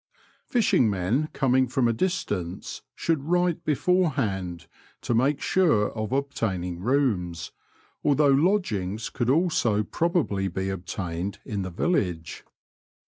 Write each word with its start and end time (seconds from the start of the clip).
Fishing 0.47 0.89
men 0.89 1.27
coming 1.31 1.67
from 1.67 1.87
a 1.87 1.93
distance 1.93 2.81
should 2.95 3.23
write 3.23 3.63
beforehand, 3.63 4.65
to 5.01 5.13
make 5.13 5.39
sure 5.39 5.91
of 5.91 6.11
obtaining 6.11 6.79
rooms, 6.79 7.51
although 8.03 8.25
lodgings 8.31 9.11
could 9.11 9.29
also 9.29 9.83
probably 9.83 10.47
be 10.47 10.69
obtained 10.69 11.37
in 11.45 11.61
the 11.61 11.69
village. 11.69 12.43